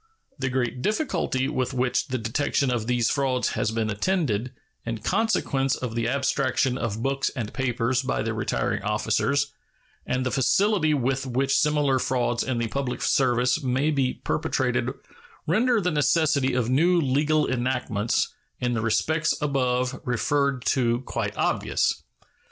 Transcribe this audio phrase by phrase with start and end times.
[0.39, 4.51] The great difficulty with which the detection of these frauds has been attended,
[4.83, 9.53] in consequence of the abstraction of books and papers by the retiring officers,
[10.07, 14.89] and the facility with which similar frauds in the public service may be perpetrated
[15.45, 18.29] render the necessity of new legal enactments
[18.59, 22.01] in the respects above referred to quite obvious.